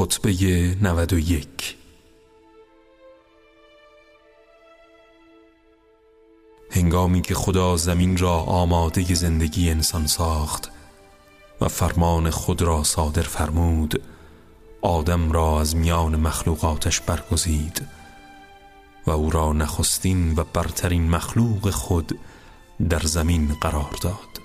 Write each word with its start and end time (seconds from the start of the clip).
خطبه 0.00 0.32
91 0.82 1.76
هنگامی 6.70 7.22
که 7.22 7.34
خدا 7.34 7.76
زمین 7.76 8.16
را 8.16 8.34
آماده 8.34 9.14
زندگی 9.14 9.70
انسان 9.70 10.06
ساخت 10.06 10.70
و 11.60 11.68
فرمان 11.68 12.30
خود 12.30 12.62
را 12.62 12.82
صادر 12.82 13.22
فرمود 13.22 14.02
آدم 14.82 15.32
را 15.32 15.60
از 15.60 15.76
میان 15.76 16.16
مخلوقاتش 16.16 17.00
برگزید 17.00 17.86
و 19.06 19.10
او 19.10 19.30
را 19.30 19.52
نخستین 19.52 20.34
و 20.36 20.44
برترین 20.52 21.10
مخلوق 21.10 21.70
خود 21.70 22.18
در 22.88 23.02
زمین 23.02 23.56
قرار 23.60 23.96
داد. 24.02 24.40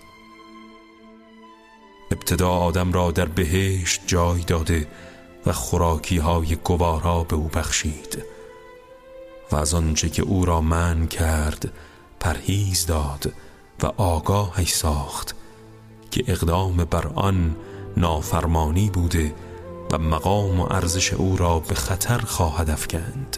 ابتدا 2.12 2.50
آدم 2.50 2.92
را 2.92 3.12
در 3.12 3.26
بهشت 3.26 4.02
جای 4.08 4.42
داده 4.42 4.88
و 5.46 5.52
خوراکی 5.52 6.18
های 6.18 6.56
گوارا 6.56 7.24
به 7.24 7.36
او 7.36 7.48
بخشید 7.48 8.24
و 9.52 9.56
از 9.56 9.74
آنچه 9.74 10.10
که 10.10 10.22
او 10.22 10.46
را 10.46 10.62
من 10.62 11.08
کرد 11.08 11.72
پرهیز 12.20 12.86
داد 12.86 13.34
و 13.84 13.88
آگاهی 13.98 14.66
ساخت 14.66 15.36
که 16.12 16.24
اقدام 16.28 16.78
بر 16.78 17.08
آن 17.16 17.56
نافرمانی 17.98 18.90
بوده 18.90 19.36
و 19.92 19.98
مقام 19.98 20.60
و 20.60 20.74
ارزش 20.74 21.14
او 21.14 21.38
را 21.38 21.60
به 21.60 21.76
خطر 21.76 22.18
خواهد 22.18 22.70
افکند. 22.70 23.38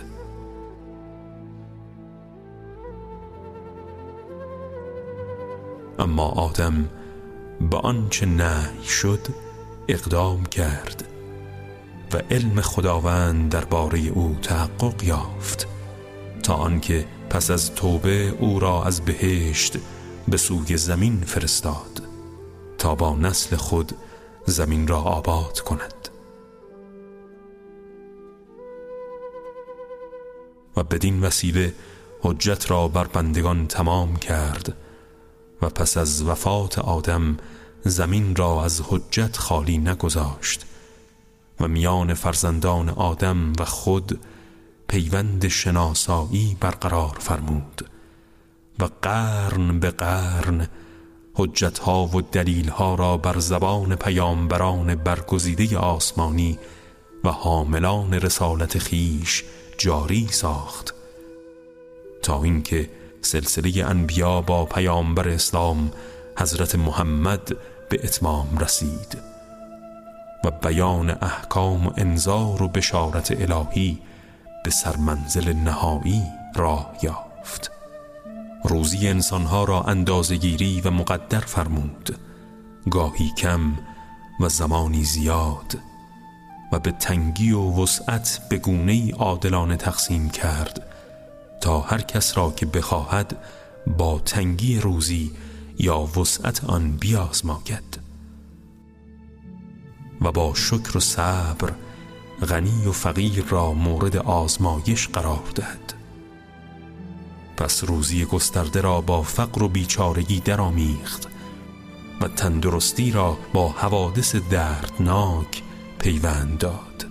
اما 5.99 6.29
آدم 6.29 6.89
به 7.71 7.77
آنچه 7.77 8.25
نهی 8.25 8.83
شد 8.83 9.27
اقدام 9.87 10.45
کرد. 10.45 11.16
و 12.13 12.17
علم 12.31 12.61
خداوند 12.61 13.51
درباره 13.51 13.99
او 13.99 14.37
تحقق 14.41 15.03
یافت. 15.03 15.67
تا 16.43 16.53
آنکه 16.53 17.05
پس 17.29 17.51
از 17.51 17.75
توبه 17.75 18.35
او 18.39 18.59
را 18.59 18.83
از 18.83 19.01
بهشت 19.01 19.77
به 20.27 20.37
سوی 20.37 20.77
زمین 20.77 21.21
فرستاد. 21.21 22.01
تا 22.77 22.95
با 22.95 23.15
نسل 23.15 23.55
خود 23.55 23.91
زمین 24.45 24.87
را 24.87 25.01
آباد 25.01 25.59
کند. 25.59 26.09
و 30.77 30.83
بدین 30.83 31.23
وسیله 31.23 31.73
حجت 32.21 32.71
را 32.71 32.87
بر 32.87 33.03
بندگان 33.03 33.67
تمام 33.67 34.15
کرد 34.15 34.77
و 35.61 35.69
پس 35.69 35.97
از 35.97 36.23
وفات 36.23 36.79
آدم 36.79 37.37
زمین 37.83 38.35
را 38.35 38.63
از 38.63 38.81
حجت 38.89 39.37
خالی 39.37 39.77
نگذاشت. 39.77 40.65
و 41.59 41.67
میان 41.67 42.13
فرزندان 42.13 42.89
آدم 42.89 43.53
و 43.59 43.65
خود 43.65 44.19
پیوند 44.87 45.47
شناسایی 45.47 46.57
برقرار 46.59 47.17
فرمود 47.19 47.89
و 48.79 48.89
قرن 49.01 49.79
به 49.79 49.91
قرن 49.91 50.67
حجتها 51.33 52.05
و 52.07 52.21
دلیلها 52.21 52.95
را 52.95 53.17
بر 53.17 53.39
زبان 53.39 53.95
پیامبران 53.95 54.95
برگزیده 54.95 55.77
آسمانی 55.77 56.59
و 57.23 57.29
حاملان 57.29 58.13
رسالت 58.13 58.77
خیش 58.77 59.43
جاری 59.77 60.27
ساخت 60.31 60.93
تا 62.21 62.43
اینکه 62.43 62.89
سلسله 63.21 63.85
انبیا 63.85 64.41
با 64.41 64.65
پیامبر 64.65 65.29
اسلام 65.29 65.91
حضرت 66.37 66.75
محمد 66.75 67.55
به 67.89 67.99
اتمام 68.03 68.57
رسید. 68.57 69.36
و 70.43 70.51
بیان 70.51 71.09
احکام 71.09 71.87
و 71.87 71.91
انذار 71.97 72.63
و 72.63 72.67
بشارت 72.67 73.31
الهی 73.31 73.99
به 74.63 74.71
سرمنزل 74.71 75.53
نهایی 75.53 76.23
راه 76.55 76.93
یافت. 77.01 77.71
روزی 78.63 79.07
انسانها 79.07 79.63
را 79.63 79.81
اندازگیری 79.81 80.81
و 80.81 80.91
مقدر 80.91 81.39
فرمود. 81.39 82.19
گاهی 82.89 83.31
کم 83.37 83.77
و 84.39 84.49
زمانی 84.49 85.03
زیاد 85.03 85.77
و 86.71 86.79
به 86.79 86.91
تنگی 86.91 87.51
و 87.51 87.83
وسعت 87.83 88.41
به 88.49 88.57
گونه 88.57 89.11
عادلانه 89.11 89.77
تقسیم 89.77 90.29
کرد 90.29 90.85
تا 91.61 91.79
هر 91.79 92.01
کس 92.01 92.37
را 92.37 92.51
که 92.51 92.65
بخواهد 92.65 93.37
با 93.97 94.19
تنگی 94.19 94.79
روزی 94.79 95.31
یا 95.79 95.99
وسعت 95.99 96.63
آن 96.63 96.91
بیازماید. 96.91 98.06
و 100.21 100.31
با 100.31 100.53
شکر 100.53 100.97
و 100.97 100.99
صبر 100.99 101.73
غنی 102.49 102.85
و 102.85 102.91
فقیر 102.91 103.45
را 103.49 103.73
مورد 103.73 104.17
آزمایش 104.17 105.07
قرار 105.07 105.43
دهد. 105.55 105.93
پس 107.57 107.83
روزی 107.83 108.25
گسترده 108.25 108.81
را 108.81 109.01
با 109.01 109.21
فقر 109.21 109.63
و 109.63 109.67
بیچارگی 109.67 110.39
درآمیخت 110.39 111.27
و 112.21 112.27
تندرستی 112.27 113.11
را 113.11 113.37
با 113.53 113.69
حوادث 113.69 114.35
دردناک 114.35 115.63
پیوند 115.99 116.57
داد. 116.57 117.07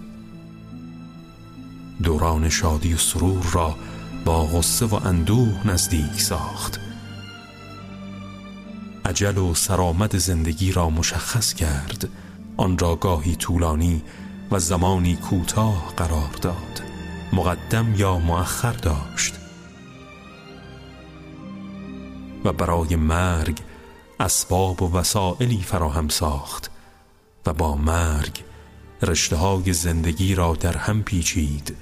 دوران 2.02 2.48
شادی 2.48 2.94
و 2.94 2.96
سرور 2.96 3.46
را 3.52 3.76
با 4.24 4.46
غصه 4.46 4.86
و 4.86 4.94
اندوه 4.94 5.68
نزدیک 5.68 6.20
ساخت. 6.20 6.80
عجل 9.04 9.38
و 9.38 9.54
سرآمد 9.54 10.16
زندگی 10.16 10.72
را 10.72 10.90
مشخص 10.90 11.54
کرد. 11.54 12.08
آن 12.56 12.78
را 12.78 12.96
گاهی 12.96 13.36
طولانی 13.36 14.02
و 14.50 14.58
زمانی 14.58 15.16
کوتاه 15.16 15.92
قرار 15.96 16.30
داد. 16.42 16.82
مقدم 17.32 17.94
یا 17.96 18.18
مؤخر 18.18 18.72
داشت. 18.72 19.34
و 22.44 22.52
برای 22.52 22.96
مرگ 22.96 23.60
اسباب 24.20 24.82
و 24.82 24.96
وسائلی 24.96 25.62
فراهم 25.62 26.08
ساخت 26.08 26.70
و 27.46 27.52
با 27.52 27.76
مرگ 27.76 28.44
رشته 29.02 29.36
های 29.36 29.72
زندگی 29.72 30.34
را 30.34 30.54
در 30.54 30.76
هم 30.76 31.02
پیچید 31.02 31.76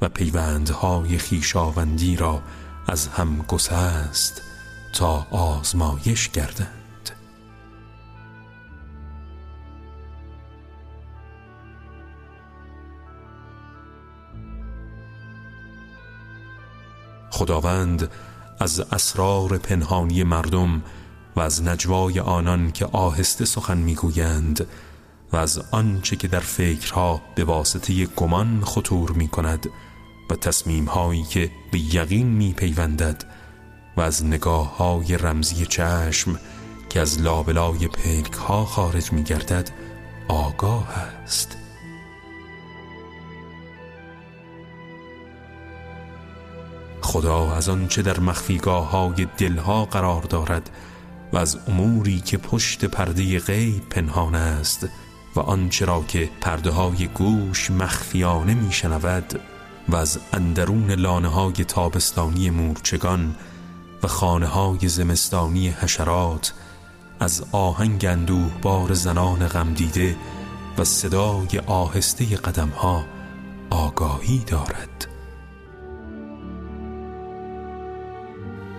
و 0.00 0.08
پیوندهای 0.08 1.18
خیشاوندی 1.18 2.16
را 2.16 2.42
از 2.86 3.08
هم 3.08 3.44
گسست 3.48 4.42
تا 4.92 5.26
آزمایش 5.30 6.30
گردند 6.30 6.85
خداوند 17.36 18.10
از 18.60 18.80
اسرار 18.80 19.58
پنهانی 19.58 20.22
مردم 20.22 20.82
و 21.36 21.40
از 21.40 21.62
نجوای 21.62 22.20
آنان 22.20 22.72
که 22.72 22.86
آهسته 22.86 23.44
سخن 23.44 23.78
می‌گویند 23.78 24.66
و 25.32 25.36
از 25.36 25.58
آنچه 25.70 26.16
که 26.16 26.28
در 26.28 26.40
فکرها 26.40 27.20
به 27.34 27.44
واسطه 27.44 28.06
گمان 28.06 28.62
خطور 28.64 29.10
می 29.10 29.28
کند 29.28 29.68
و 30.30 30.34
تصمیم 30.34 30.84
هایی 30.84 31.22
که 31.22 31.50
به 31.72 31.94
یقین 31.94 32.26
می 32.26 32.52
پیوندد 32.52 33.24
و 33.96 34.00
از 34.00 34.24
نگاه 34.24 34.76
های 34.76 35.16
رمزی 35.16 35.66
چشم 35.66 36.38
که 36.90 37.00
از 37.00 37.20
لابلای 37.20 37.88
پلک 37.88 38.32
ها 38.32 38.64
خارج 38.64 39.12
می 39.12 39.22
گردد 39.22 39.70
آگاه 40.28 40.88
است. 40.98 41.65
خدا 47.16 47.52
از 47.52 47.68
آنچه 47.68 48.02
در 48.02 48.20
مخفیگاه 48.20 48.90
های 48.90 49.26
دلها 49.38 49.84
قرار 49.84 50.22
دارد 50.22 50.70
و 51.32 51.36
از 51.36 51.58
اموری 51.68 52.20
که 52.20 52.38
پشت 52.38 52.84
پرده 52.84 53.38
غیب 53.38 53.88
پنهان 53.88 54.34
است 54.34 54.88
و 55.36 55.40
آنچه 55.40 55.84
را 55.84 56.04
که 56.08 56.30
پرده 56.40 56.70
های 56.70 57.06
گوش 57.06 57.70
مخفیانه 57.70 58.54
میشنود 58.54 59.40
و 59.88 59.96
از 59.96 60.18
اندرون 60.32 60.90
لانه 60.90 61.28
های 61.28 61.52
تابستانی 61.52 62.50
مورچگان 62.50 63.34
و 64.02 64.06
خانه 64.08 64.46
های 64.46 64.88
زمستانی 64.88 65.68
حشرات 65.68 66.54
از 67.20 67.44
آهنگ 67.52 68.04
اندوه 68.04 68.50
بار 68.62 68.94
زنان 68.94 69.48
غمدیده 69.48 70.16
و 70.78 70.84
صدای 70.84 71.60
آهسته 71.66 72.24
قدم 72.24 72.68
ها 72.68 73.04
آگاهی 73.70 74.38
دارد. 74.46 75.15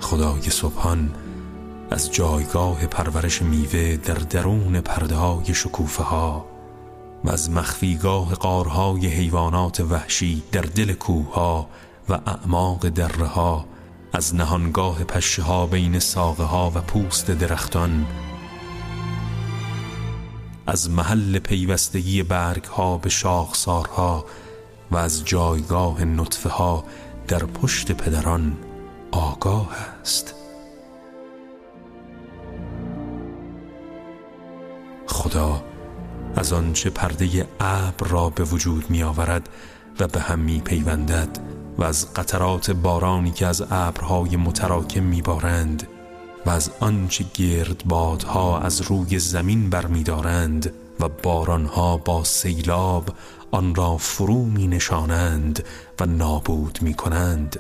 خدای 0.08 0.50
سبحان 0.50 1.12
از 1.92 2.12
جایگاه 2.12 2.86
پرورش 2.86 3.42
میوه 3.42 3.98
در 3.98 4.14
درون 4.14 4.82
پرده 4.82 5.16
های 5.16 5.54
شکوفه 5.54 6.04
ها 6.04 6.46
و 7.24 7.30
از 7.30 7.52
مخفیگاه 7.52 8.34
قارهای 8.34 9.08
حیوانات 9.08 9.80
وحشی 9.80 10.44
در 10.52 10.62
دل 10.62 10.94
کوه 10.94 11.68
و 12.10 12.14
اعماق 12.26 12.90
دره 12.90 13.26
ها 13.26 13.66
از 14.14 14.36
نهانگاه 14.36 15.04
پشه 15.04 15.42
ها 15.42 15.66
بین 15.66 16.00
ساقه 16.00 16.44
ها 16.44 16.72
و 16.76 16.82
پوست 16.82 17.32
درختان 17.32 18.06
از 20.68 20.90
محل 20.90 21.40
پیوستگی 21.40 22.24
برگ 22.24 22.64
ها 22.64 22.98
به 22.98 23.10
شاخسارها 23.10 24.26
و 24.92 24.98
از 24.98 25.26
جایگاه 25.26 26.04
نطفه 26.04 26.50
ها 26.50 26.84
در 27.28 27.46
پشت 27.46 27.92
پدران 27.92 28.58
آگاه 29.12 29.76
است. 30.02 30.34
خدا 35.08 35.64
از 36.36 36.54
آنچه 36.54 36.90
پرده 36.90 37.48
ابر 37.60 38.08
را 38.08 38.30
به 38.30 38.44
وجود 38.44 38.90
می 38.90 39.04
آورد 39.04 39.50
و 40.00 40.08
به 40.08 40.20
هم 40.20 40.40
می 40.40 40.62
پیوندد 40.62 41.40
و 41.78 41.84
از 41.84 42.14
قطرات 42.14 42.72
بارانی 42.72 43.32
که 43.32 43.46
از 43.46 43.64
ابرهای 43.70 44.36
متراکم 44.36 45.04
می 45.04 45.22
بارند 45.22 45.88
و 46.46 46.50
از 46.50 46.72
آنچه 46.80 47.26
گردبادها 47.34 48.60
از 48.60 48.82
روی 48.82 49.20
زمین 49.20 49.70
برمیدارند 49.70 50.74
و 51.00 51.10
بارانها 51.10 51.98
با 51.98 52.24
سیلاب 52.24 53.10
آن 53.52 53.76
را 53.76 53.98
فرو 53.98 54.46
می 54.46 54.68
نشانند 54.68 55.64
و 56.00 56.06
نابود 56.06 56.80
می 56.82 56.94
کنند 56.94 57.60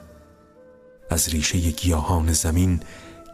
از 1.09 1.29
ریشه 1.29 1.57
گیاهان 1.57 2.33
زمین 2.33 2.79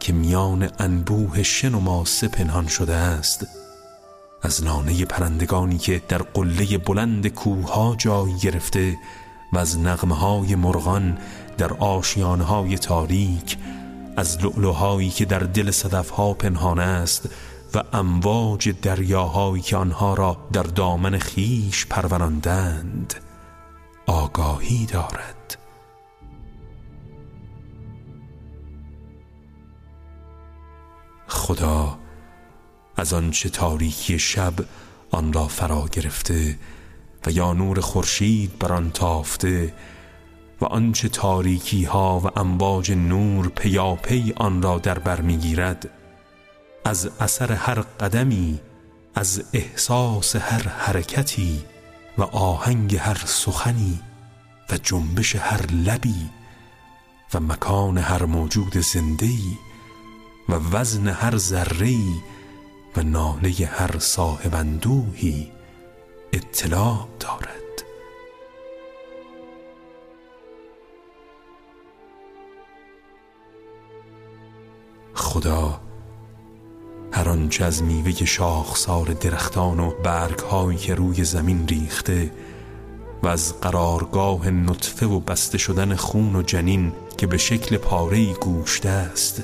که 0.00 0.12
میان 0.12 0.70
انبوه 0.78 1.42
شن 1.42 1.74
و 1.74 1.80
ماسه 1.80 2.28
پنهان 2.28 2.66
شده 2.66 2.94
است. 2.94 3.46
از 4.42 4.64
نانه 4.64 5.04
پرندگانی 5.04 5.78
که 5.78 6.02
در 6.08 6.18
قله 6.18 6.78
بلند 6.78 7.28
کوها 7.28 7.94
جای 7.98 8.34
گرفته 8.42 8.96
و 9.52 9.58
از 9.58 9.78
نغمه 9.78 10.14
های 10.14 10.54
مرغان 10.54 11.18
در 11.58 11.72
آشیانه 11.72 12.44
های 12.44 12.78
تاریک 12.78 13.58
از 14.16 14.38
لؤلؤهایی 14.44 15.10
که 15.10 15.24
در 15.24 15.38
دل 15.38 15.70
صدفها 15.70 16.34
پنهان 16.34 16.78
است 16.78 17.28
و 17.74 17.82
امواج 17.92 18.74
دریاهایی 18.82 19.62
که 19.62 19.76
آنها 19.76 20.14
را 20.14 20.36
در 20.52 20.62
دامن 20.62 21.18
خیش 21.18 21.86
پروراندند. 21.86 23.14
آگاهی 24.06 24.86
دارد. 24.86 25.63
خدا 31.44 31.98
از 32.96 33.12
آنچه 33.12 33.48
تاریکی 33.48 34.18
شب 34.18 34.54
آن 35.10 35.32
را 35.32 35.48
فرا 35.48 35.88
گرفته 35.92 36.58
و 37.26 37.30
یا 37.30 37.52
نور 37.52 37.80
خورشید 37.80 38.58
بر 38.58 38.72
آن 38.72 38.90
تافته 38.90 39.74
و 40.60 40.64
آنچه 40.64 41.08
تاریکی 41.08 41.84
ها 41.84 42.20
و 42.24 42.38
امواج 42.38 42.92
نور 42.92 43.48
پیاپی 43.48 44.32
آن 44.36 44.62
را 44.62 44.78
در 44.78 44.98
بر 44.98 45.20
می‌گیرد 45.20 45.90
از 46.84 47.10
اثر 47.20 47.52
هر 47.52 47.80
قدمی 47.80 48.60
از 49.14 49.44
احساس 49.52 50.36
هر 50.36 50.68
حرکتی 50.68 51.64
و 52.18 52.22
آهنگ 52.22 52.96
هر 52.96 53.22
سخنی 53.26 54.00
و 54.70 54.76
جنبش 54.76 55.36
هر 55.36 55.66
لبی 55.66 56.30
و 57.34 57.40
مکان 57.40 57.98
هر 57.98 58.24
موجود 58.24 58.76
زندهی 58.76 59.58
و 60.48 60.54
وزن 60.54 61.08
هر 61.08 61.36
ذره‌ای 61.36 62.14
و 62.96 63.02
ناله 63.02 63.50
هر 63.50 63.98
صاحب 63.98 64.54
اندوهی 64.54 65.52
اطلاع 66.32 67.08
دارد. 67.20 67.84
خدا 75.14 75.80
هر 77.12 77.28
آنچه 77.28 77.64
از 77.64 77.82
میوه 77.82 78.24
شاخسار 78.24 79.06
درختان 79.06 79.80
و 79.80 79.90
برگهایی 79.90 80.78
که 80.78 80.94
روی 80.94 81.24
زمین 81.24 81.68
ریخته 81.68 82.30
و 83.22 83.28
از 83.28 83.60
قرارگاه 83.60 84.50
نطفه 84.50 85.06
و 85.06 85.20
بسته 85.20 85.58
شدن 85.58 85.94
خون 85.94 86.36
و 86.36 86.42
جنین 86.42 86.92
که 87.18 87.26
به 87.26 87.38
شکل 87.38 87.76
پاره 87.76 88.32
گوشته 88.32 88.88
است 88.88 89.42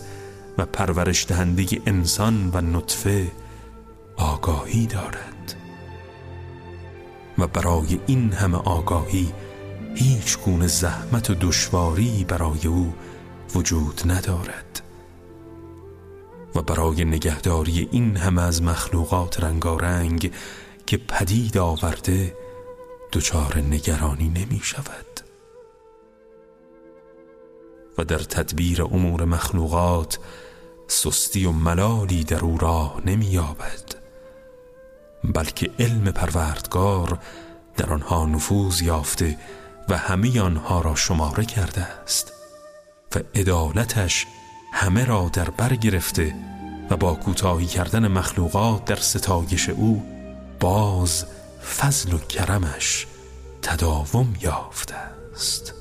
و 0.61 0.65
پرورش 0.65 1.27
دهنده 1.27 1.67
انسان 1.87 2.51
و 2.55 2.61
نطفه 2.61 3.33
آگاهی 4.17 4.87
دارد. 4.87 5.55
و 7.39 7.47
برای 7.47 8.01
این 8.07 8.33
همه 8.33 8.59
آگاهی 8.59 9.33
هیچ 9.95 10.39
گونه 10.39 10.67
زحمت 10.67 11.31
و 11.31 11.35
دشواری 11.35 12.25
برای 12.29 12.67
او 12.67 12.95
وجود 13.55 14.03
ندارد. 14.07 14.83
و 16.55 16.63
برای 16.63 17.05
نگهداری 17.05 17.89
این 17.93 18.17
همه 18.17 18.43
از 18.43 18.63
مخلوقات 18.63 19.41
رنگارنگ 19.41 20.33
که 20.87 20.97
پدید 20.97 21.59
آورده 21.59 22.37
دچار 23.13 23.59
نگرانی 23.59 24.29
نمی 24.29 24.61
شود. 24.63 25.21
و 27.99 28.05
در 28.05 28.19
تدبیر 28.19 28.83
امور 28.83 29.25
مخلوقات 29.25 30.19
سستی 30.91 31.45
و 31.45 31.53
ملالی 31.53 32.25
در 32.25 32.45
او 32.45 32.59
راه 32.59 33.03
نمییابد 33.07 33.95
بلکه 35.25 35.71
علم 35.79 36.11
پروردگار 36.11 37.19
در 37.77 37.93
آنها 37.93 38.27
نفوذ 38.27 38.83
یافته 38.83 39.39
و 39.89 39.97
همه 39.97 40.41
آنها 40.41 40.81
را 40.81 40.95
شماره 40.95 41.45
کرده 41.45 41.83
است 41.83 42.33
و 43.17 43.19
عدالتش 43.35 44.27
همه 44.73 45.05
را 45.05 45.31
در 45.33 45.51
بر 45.51 45.75
گرفته 45.75 46.35
و 46.91 46.97
با 46.97 47.15
کوتاهی 47.15 47.67
کردن 47.67 48.09
مخلوقات 48.09 48.85
در 48.85 48.97
ستایش 48.97 49.69
او 49.69 50.03
باز 50.61 51.25
فضل 51.77 52.15
و 52.15 52.19
کرمش 52.19 53.07
تداوم 53.63 54.35
یافته 54.41 54.95
است. 55.35 55.80